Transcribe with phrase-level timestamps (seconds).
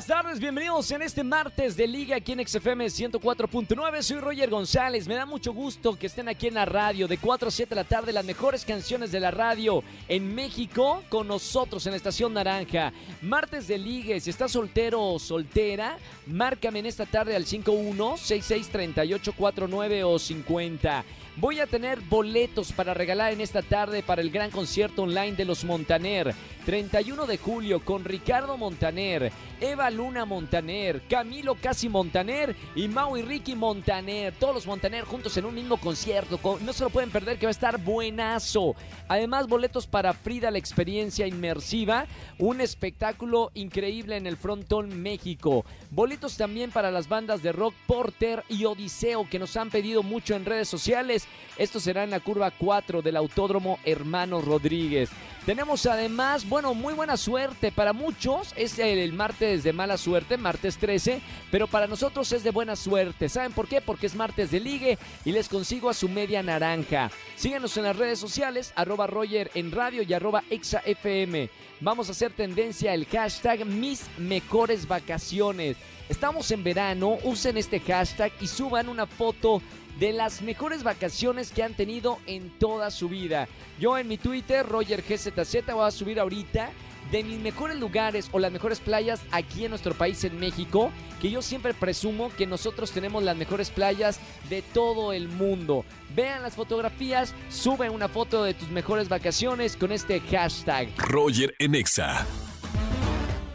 [0.00, 4.00] Buenas tardes, bienvenidos en este martes de Liga aquí en XFM 104.9.
[4.00, 5.06] Soy Roger González.
[5.06, 7.74] Me da mucho gusto que estén aquí en la radio de 4 a 7 de
[7.74, 8.10] la tarde.
[8.10, 12.94] Las mejores canciones de la radio en México con nosotros en la Estación Naranja.
[13.20, 14.18] Martes de Liga.
[14.18, 20.18] Si estás soltero o soltera, márcame en esta tarde al 51 66 38 49 o
[20.18, 21.04] 50.
[21.36, 25.44] Voy a tener boletos para regalar en esta tarde para el gran concierto online de
[25.44, 26.34] los Montaner.
[26.66, 33.22] 31 de julio con Ricardo Montaner, Eva Luna Montaner, Camilo Casi Montaner y Mau y
[33.22, 34.34] Ricky Montaner.
[34.38, 36.38] Todos los Montaner juntos en un mismo concierto.
[36.60, 38.74] No se lo pueden perder que va a estar buenazo.
[39.08, 42.06] Además, boletos para Frida, la experiencia inmersiva.
[42.38, 45.64] Un espectáculo increíble en el Frontón México.
[45.90, 50.34] Boletos también para las bandas de rock Porter y Odiseo que nos han pedido mucho
[50.34, 51.26] en redes sociales.
[51.56, 55.10] Esto será en la curva 4 del Autódromo Hermano Rodríguez.
[55.50, 57.72] Tenemos además, bueno, muy buena suerte.
[57.72, 61.20] Para muchos es el martes de mala suerte, martes 13,
[61.50, 63.28] pero para nosotros es de buena suerte.
[63.28, 63.80] ¿Saben por qué?
[63.80, 67.10] Porque es martes de ligue y les consigo a su media naranja.
[67.34, 71.50] Síganos en las redes sociales, arroba Roger en radio y arroba ExaFM.
[71.80, 75.76] Vamos a hacer tendencia el hashtag mis mejores vacaciones.
[76.08, 79.60] Estamos en verano, usen este hashtag y suban una foto
[80.00, 83.46] de las mejores vacaciones que han tenido en toda su vida.
[83.78, 86.70] Yo en mi Twitter, RogerGZZ, voy a subir ahorita
[87.12, 91.30] de mis mejores lugares o las mejores playas aquí en nuestro país, en México, que
[91.30, 95.84] yo siempre presumo que nosotros tenemos las mejores playas de todo el mundo.
[96.16, 100.88] Vean las fotografías, sube una foto de tus mejores vacaciones con este hashtag.
[100.96, 102.26] Roger Enexa.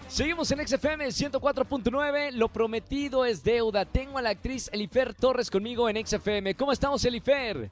[0.07, 2.31] Seguimos en XFM 104.9.
[2.31, 3.85] Lo prometido es deuda.
[3.85, 6.55] Tengo a la actriz Elifer Torres conmigo en XFM.
[6.55, 7.71] ¿Cómo estamos, Elifer?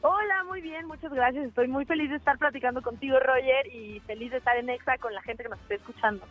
[0.00, 1.46] Hola, muy bien, muchas gracias.
[1.46, 5.12] Estoy muy feliz de estar platicando contigo, Roger, y feliz de estar en Exa con
[5.12, 6.24] la gente que nos esté escuchando.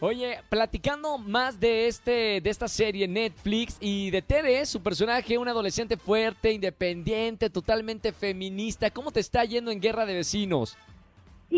[0.00, 5.48] Oye, platicando más de este de esta serie Netflix y de Tere, su personaje, un
[5.48, 8.90] adolescente fuerte, independiente, totalmente feminista.
[8.90, 10.76] ¿Cómo te está yendo en Guerra de Vecinos?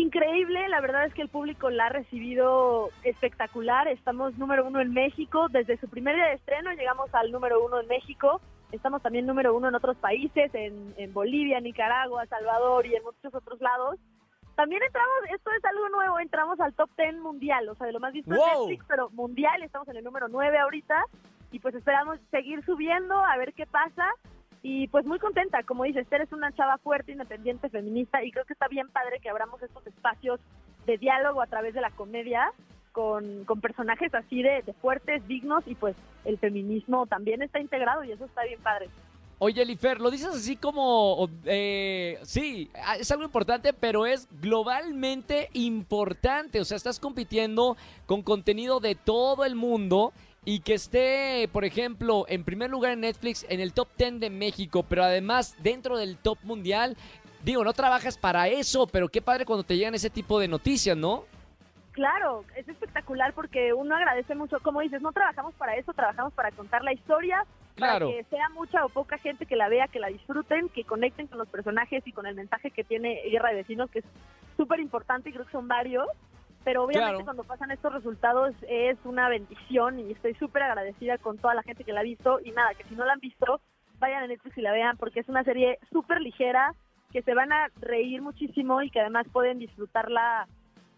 [0.01, 3.87] Increíble, la verdad es que el público la ha recibido espectacular.
[3.87, 5.47] Estamos número uno en México.
[5.49, 8.41] Desde su primer día de estreno llegamos al número uno en México.
[8.71, 13.61] Estamos también número uno en otros países, en, Bolivia, Nicaragua, Salvador y en muchos otros
[13.61, 13.99] lados.
[14.55, 17.99] También entramos, esto es algo nuevo, entramos al top 10 mundial, o sea, de lo
[17.99, 20.95] más visto en Netflix, pero mundial, estamos en el número 9 ahorita
[21.51, 24.05] y pues esperamos seguir subiendo a ver qué pasa
[24.63, 28.53] y pues muy contenta, como dices, eres una chava fuerte, independiente, feminista y creo que
[28.53, 30.39] está bien padre que abramos estos espacios
[30.85, 32.51] de diálogo a través de la comedia
[32.91, 35.95] con, personajes así de, fuertes, dignos y pues
[36.25, 38.89] el feminismo también está integrado y eso está bien padre.
[39.39, 45.49] Oye, Elifer, lo dices así como, eh, sí, ah, es algo importante, pero es globalmente
[45.53, 46.59] importante.
[46.59, 52.25] O sea, estás compitiendo con contenido de todo el mundo y que esté, por ejemplo,
[52.27, 56.17] en primer lugar en Netflix, en el top 10 de México, pero además dentro del
[56.17, 56.97] top mundial,
[57.43, 60.97] digo, no trabajas para eso, pero qué padre cuando te llegan ese tipo de noticias,
[60.97, 61.25] ¿no?
[61.91, 66.49] Claro, es espectacular porque uno agradece mucho, como dices, no trabajamos para eso, trabajamos para
[66.49, 68.07] contar la historia, claro.
[68.07, 71.27] para que sea mucha o poca gente que la vea, que la disfruten, que conecten
[71.27, 74.05] con los personajes y con el mensaje que tiene Guerra de Vecinos, que es
[74.57, 76.07] súper importante y creo que son varios
[76.63, 81.55] pero obviamente cuando pasan estos resultados es una bendición y estoy súper agradecida con toda
[81.55, 82.39] la gente que la ha visto.
[82.43, 83.61] Y nada, que si no la han visto,
[83.99, 86.73] vayan a Netflix y la vean porque es una serie súper ligera,
[87.11, 90.47] que se van a reír muchísimo y que además pueden disfrutarla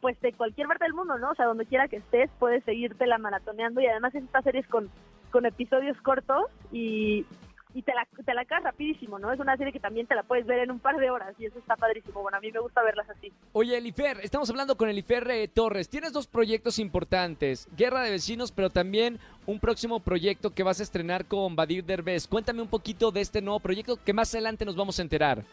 [0.02, 1.32] pues de cualquier parte del mundo, ¿no?
[1.32, 3.80] O sea, donde quiera que estés, puedes seguirte la maratoneando.
[3.80, 4.90] Y además esta serie es con,
[5.32, 7.26] con episodios cortos y
[7.74, 9.32] y te la, te la rapidísimo, ¿no?
[9.32, 11.46] Es una serie que también te la puedes ver en un par de horas y
[11.46, 12.22] eso está padrísimo.
[12.22, 13.32] Bueno, a mí me gusta verlas así.
[13.54, 15.90] Oye, Elifer, estamos hablando con Elifer eh, Torres.
[15.90, 20.84] Tienes dos proyectos importantes, Guerra de Vecinos, pero también un próximo proyecto que vas a
[20.84, 22.28] estrenar con Badir Derbez.
[22.28, 25.44] Cuéntame un poquito de este nuevo proyecto que más adelante nos vamos a enterar.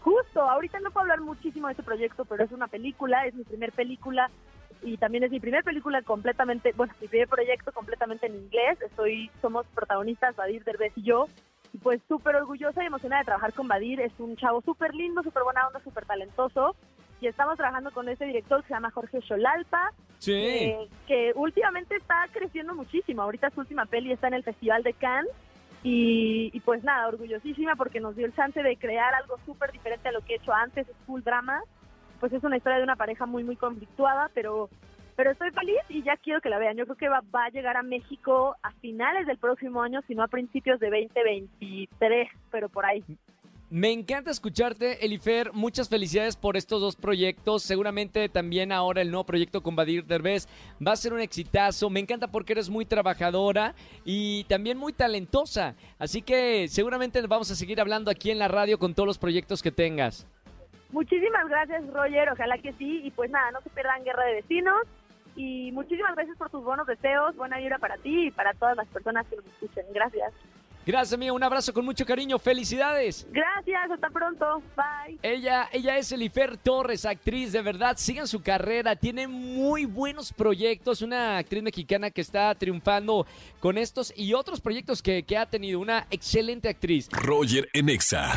[0.00, 3.44] Justo, ahorita no puedo hablar muchísimo de este proyecto, pero es una película, es mi
[3.44, 4.30] primer película
[4.82, 8.80] y también es mi primer película completamente, bueno, mi primer proyecto completamente en inglés.
[8.80, 11.26] Estoy, somos protagonistas, Badir Derbez y yo
[11.82, 14.00] pues súper orgullosa y emocionada de trabajar con Badir.
[14.00, 16.74] Es un chavo súper lindo, súper buena onda, súper talentoso.
[17.20, 20.72] Y estamos trabajando con este director que se llama Jorge Xolalpa, sí.
[21.06, 23.22] que últimamente está creciendo muchísimo.
[23.22, 25.32] Ahorita su última peli está en el Festival de Cannes.
[25.84, 30.12] Y, pues nada, orgullosísima porque nos dio el chance de crear algo súper diferente a
[30.12, 31.62] lo que he hecho antes, es full drama.
[32.20, 34.68] Pues es una historia de una pareja muy, muy conflictuada, pero
[35.18, 36.76] pero estoy feliz y ya quiero que la vean.
[36.76, 40.14] Yo creo que va, va a llegar a México a finales del próximo año, si
[40.14, 43.02] no a principios de 2023, pero por ahí.
[43.68, 45.52] Me encanta escucharte, Elifer.
[45.52, 47.64] Muchas felicidades por estos dos proyectos.
[47.64, 50.46] Seguramente también ahora el nuevo proyecto con Badir Derbez
[50.80, 51.90] va a ser un exitazo.
[51.90, 53.74] Me encanta porque eres muy trabajadora
[54.04, 55.74] y también muy talentosa.
[55.98, 59.64] Así que seguramente vamos a seguir hablando aquí en la radio con todos los proyectos
[59.64, 60.28] que tengas.
[60.92, 62.30] Muchísimas gracias, Roger.
[62.30, 63.00] Ojalá que sí.
[63.02, 64.86] Y pues nada, no se pierdan Guerra de Vecinos.
[65.38, 67.36] Y muchísimas gracias por tus buenos deseos.
[67.36, 69.86] Buena vibra para ti y para todas las personas que nos escuchen.
[69.94, 70.32] Gracias.
[70.84, 71.32] Gracias, amiga.
[71.32, 72.40] Un abrazo con mucho cariño.
[72.40, 73.24] Felicidades.
[73.30, 74.60] Gracias, hasta pronto.
[74.74, 75.18] Bye.
[75.22, 81.02] Ella, ella es Elifer Torres, actriz, de verdad, sigan su carrera, tiene muy buenos proyectos,
[81.02, 83.26] una actriz mexicana que está triunfando
[83.60, 87.08] con estos y otros proyectos que, que ha tenido, una excelente actriz.
[87.12, 88.32] Roger en Exa.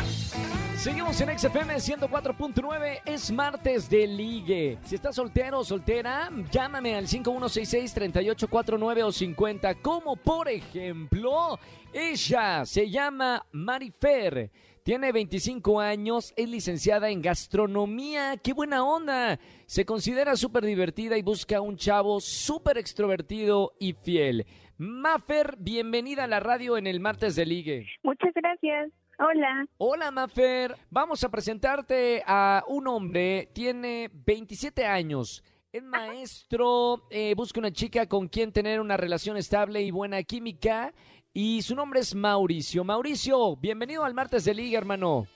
[0.82, 4.78] Seguimos en XFM 104.9, es martes de ligue.
[4.82, 11.60] Si estás soltero o soltera, llámame al 5166-3849 o 50, como por ejemplo,
[11.92, 14.50] ella se llama Marifer.
[14.82, 18.36] Tiene 25 años, es licenciada en gastronomía.
[18.42, 19.38] ¡Qué buena onda!
[19.66, 24.46] Se considera súper divertida y busca un chavo súper extrovertido y fiel.
[24.78, 27.86] Mafer, bienvenida a la radio en el martes de ligue.
[28.02, 28.90] Muchas gracias.
[29.24, 29.64] Hola.
[29.78, 30.74] Hola, Mafer.
[30.90, 33.50] Vamos a presentarte a un hombre.
[33.52, 35.44] Tiene 27 años.
[35.70, 40.92] Es maestro, eh, busca una chica con quien tener una relación estable y buena química.
[41.32, 42.82] Y su nombre es Mauricio.
[42.82, 45.28] Mauricio, bienvenido al martes de Liga, hermano.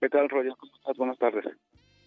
[0.00, 0.52] ¿Qué tal, Roger?
[0.58, 0.96] ¿Cómo estás?
[0.98, 1.44] Buenas tardes.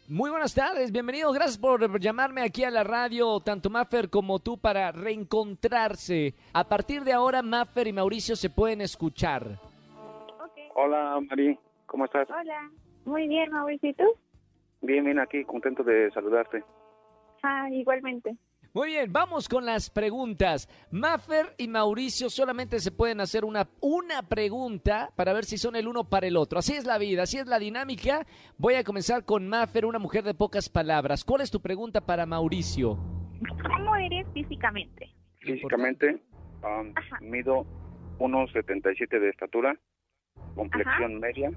[0.07, 1.31] Muy buenas tardes, bienvenido.
[1.33, 6.35] Gracias por llamarme aquí a la radio, tanto Maffer como tú, para reencontrarse.
[6.53, 9.59] A partir de ahora, Maffer y Mauricio se pueden escuchar.
[10.79, 11.57] Hola, Mari.
[11.87, 12.29] ¿Cómo estás?
[12.29, 12.69] Hola.
[13.03, 13.89] Muy bien, Mauricio.
[13.89, 14.03] ¿Y tú?
[14.81, 16.63] Bien, bien, aquí, contento de saludarte.
[17.41, 18.37] Ah, igualmente.
[18.75, 20.69] Muy bien, vamos con las preguntas.
[20.91, 25.87] Maffer y Mauricio solamente se pueden hacer una, una pregunta para ver si son el
[25.87, 26.59] uno para el otro.
[26.59, 28.27] Así es la vida, así es la dinámica.
[28.59, 31.25] Voy a comenzar con Maffer, una mujer de pocas palabras.
[31.25, 32.99] ¿Cuál es tu pregunta para Mauricio?
[33.63, 35.09] ¿Cómo eres físicamente?
[35.39, 36.21] Físicamente,
[36.61, 36.93] um,
[37.27, 37.65] mido
[38.19, 39.75] 1,77 de estatura,
[40.55, 41.51] complexión media,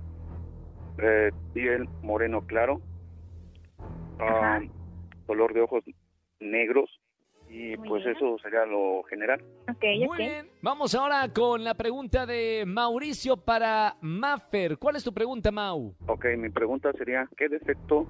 [0.99, 2.81] eh, piel moreno claro,
[4.19, 4.71] um,
[5.27, 5.85] color de ojos
[6.41, 6.91] negros
[7.49, 8.17] y Muy pues bien.
[8.17, 9.43] eso sería lo general.
[10.07, 14.79] Muy bien, vamos ahora con la pregunta de Mauricio para Maffer.
[14.79, 15.95] ¿Cuál es tu pregunta, Mau?
[16.07, 18.07] Ok, mi pregunta sería, ¿qué defecto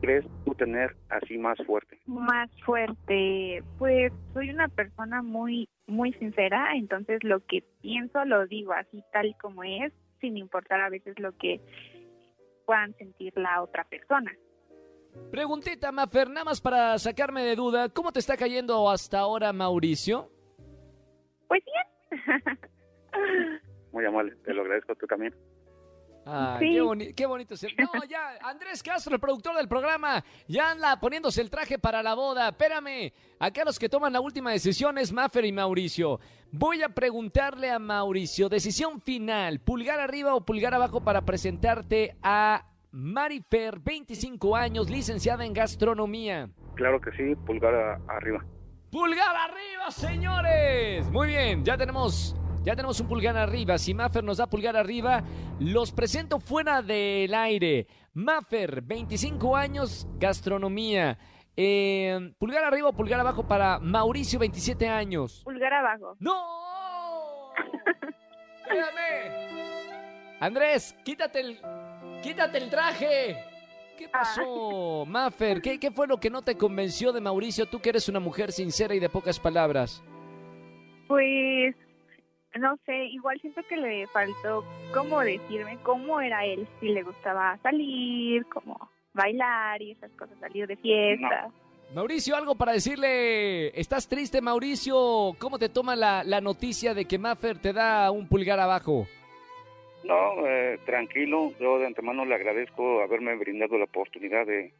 [0.00, 1.98] crees tú tener así más fuerte?
[2.06, 3.62] Más fuerte.
[3.78, 9.34] Pues soy una persona muy, muy sincera, entonces lo que pienso lo digo así tal
[9.40, 11.60] como es, sin importar a veces lo que
[12.66, 14.32] puedan sentir la otra persona.
[15.30, 17.88] Preguntita, Maffer, nada más para sacarme de duda.
[17.88, 20.30] ¿Cómo te está cayendo hasta ahora, Mauricio?
[21.48, 22.58] Pues bien.
[23.92, 25.34] Muy amable, te lo agradezco tú también.
[26.30, 26.72] Ah, Sí.
[26.74, 27.72] qué, boni- qué bonito ser.
[27.78, 32.14] No, ya, Andrés Castro, el productor del programa, ya anda poniéndose el traje para la
[32.14, 32.48] boda.
[32.50, 36.20] Espérame, acá los que toman la última decisión es Maffer y Mauricio.
[36.52, 42.64] Voy a preguntarle a Mauricio, decisión final, pulgar arriba o pulgar abajo para presentarte a
[42.90, 46.48] Marifer, 25 años, licenciada en gastronomía.
[46.74, 47.74] Claro que sí, pulgar
[48.08, 48.44] arriba.
[48.90, 51.06] ¡Pulgar arriba, señores!
[51.10, 53.78] Muy bien, ya tenemos, ya tenemos un pulgar arriba.
[53.78, 55.22] Si Maffer nos da pulgar arriba,
[55.60, 57.86] los presento fuera del aire.
[58.14, 61.18] Maffer, 25 años, gastronomía.
[61.56, 65.42] Eh, pulgar arriba o pulgar abajo para Mauricio, 27 años.
[65.44, 66.16] Pulgar abajo.
[66.20, 67.52] ¡No!
[68.62, 70.38] Espérame.
[70.40, 71.60] Andrés, quítate el,
[72.22, 73.44] quítate el traje.
[73.96, 75.60] ¿Qué pasó, Maffer?
[75.60, 77.66] ¿Qué, ¿Qué fue lo que no te convenció de Mauricio?
[77.66, 80.04] Tú que eres una mujer sincera y de pocas palabras.
[81.08, 81.74] Pues
[82.58, 87.58] no sé, igual siento que le faltó cómo decirme cómo era él, si le gustaba
[87.62, 91.50] salir, como bailar y esas cosas, salir de fiesta.
[91.94, 93.68] Mauricio, algo para decirle.
[93.78, 95.32] ¿Estás triste, Mauricio?
[95.38, 99.06] ¿Cómo te toma la, la noticia de que Maffer te da un pulgar abajo?
[100.04, 101.52] No, eh, tranquilo.
[101.58, 104.72] Yo de antemano le agradezco haberme brindado la oportunidad de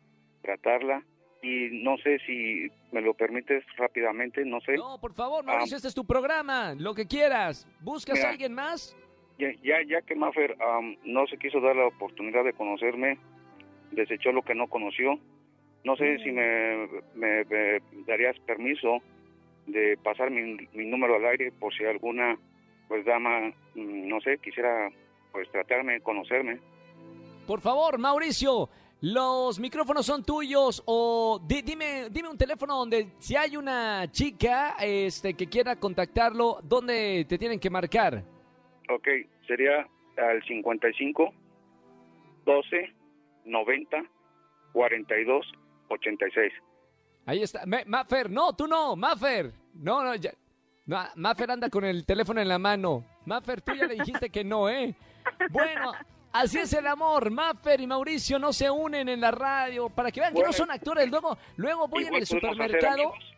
[0.43, 1.03] tratarla.
[1.43, 4.75] Y no sé si me lo permites rápidamente, no sé.
[4.77, 6.75] No, por favor, Mauricio, este es tu programa.
[6.77, 7.67] Lo que quieras.
[7.81, 8.29] ¿Buscas Mira.
[8.29, 8.97] a alguien más?
[9.39, 13.19] Ya, ya, ya que Maffer am, no se quiso dar la oportunidad de conocerme,
[13.93, 15.19] desechó lo que no conoció.
[15.85, 18.99] No sé si me, me- me darías permiso
[19.67, 22.37] de pasar mi, mi número al aire por si alguna
[22.89, 24.89] pues dama, mm, no sé, quisiera
[25.31, 26.59] pues tratarme, conocerme.
[27.47, 28.69] Por favor, Mauricio,
[29.01, 34.75] Los micrófonos son tuyos o di- dime, dime un teléfono donde si hay una chica
[34.81, 38.25] este, que quiera contactarlo, ¿dónde te tienen que marcar?
[38.91, 39.07] Ok,
[39.47, 39.87] sería
[40.17, 41.33] al 55
[42.45, 42.95] 12
[43.45, 43.97] 90
[44.73, 45.47] 42
[45.91, 46.53] 86.
[47.27, 47.65] Ahí está.
[47.67, 49.53] Me- Maffer, no, tú no, Maffer.
[49.75, 50.33] No, no, ya.
[50.87, 53.05] No, Maffer anda con el teléfono en la mano.
[53.27, 54.95] Maffer, tú ya le dijiste que no, ¿eh?
[55.51, 55.93] Bueno,
[56.41, 57.31] así es el amor.
[57.31, 60.71] Maffer y Mauricio no se unen en la radio para que vean que no son
[60.71, 61.09] actores.
[61.11, 62.93] Luego, luego voy en el supermercado.
[62.95, 63.35] amigos.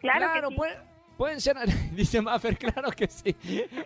[0.00, 0.54] Claro, que sí.
[0.56, 0.78] puede-
[1.18, 1.56] pueden ser,
[1.92, 3.36] dice Maffer, claro que sí.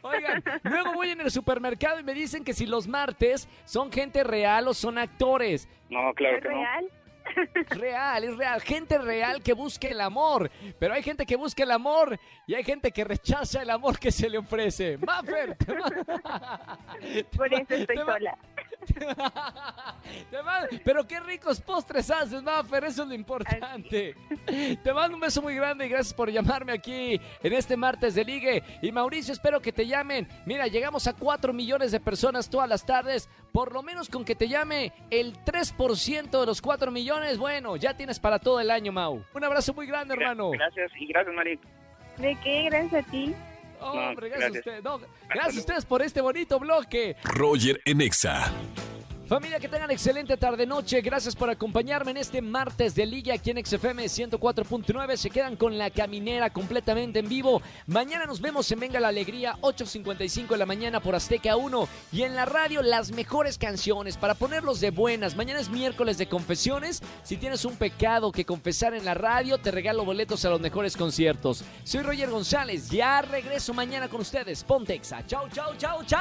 [0.02, 4.22] Oigan, luego voy en el supermercado y me dicen que si los martes son gente
[4.22, 5.68] real o son actores.
[5.90, 6.54] No, claro ¿Es que no.
[7.70, 8.24] real?
[8.24, 8.60] Es real.
[8.60, 10.50] Gente real que busque el amor.
[10.78, 14.10] Pero hay gente que busca el amor y hay gente que rechaza el amor que
[14.10, 14.98] se le ofrece.
[14.98, 15.74] Maffer, te
[17.36, 18.38] Por eso estoy te sola.
[20.84, 22.84] Pero qué ricos postres haces, Maffer.
[22.84, 24.14] Eso es lo importante.
[24.82, 28.24] Te mando un beso muy grande y gracias por llamarme aquí en este martes de
[28.24, 28.62] ligue.
[28.82, 30.28] Y Mauricio, espero que te llamen.
[30.46, 33.28] Mira, llegamos a 4 millones de personas todas las tardes.
[33.52, 37.96] Por lo menos con que te llame el 3% de los 4 millones, bueno, ya
[37.96, 39.24] tienes para todo el año, Mau.
[39.32, 40.50] Un abrazo muy grande, hermano.
[40.50, 41.58] Gracias y gracias, Mari.
[42.18, 42.64] ¿De qué?
[42.64, 43.34] Gracias a ti.
[43.92, 44.66] Hombre, No, gracias, a gracias.
[44.66, 44.82] usted.
[44.82, 47.16] No, gracias a ustedes por este bonito bloque.
[47.24, 48.50] Roger en Exa.
[49.26, 51.00] Familia, que tengan excelente tarde-noche.
[51.00, 55.16] Gracias por acompañarme en este martes de Liga aquí en XFM 104.9.
[55.16, 57.62] Se quedan con la caminera completamente en vivo.
[57.86, 61.88] Mañana nos vemos en Venga la Alegría, 8.55 de la mañana por Azteca 1.
[62.12, 65.36] Y en la radio, las mejores canciones para ponerlos de buenas.
[65.36, 67.02] Mañana es miércoles de confesiones.
[67.22, 70.98] Si tienes un pecado que confesar en la radio, te regalo boletos a los mejores
[70.98, 71.64] conciertos.
[71.84, 72.90] Soy Roger González.
[72.90, 74.62] Ya regreso mañana con ustedes.
[74.62, 75.26] Pontexa.
[75.26, 76.20] Chau, chau, chau, chau.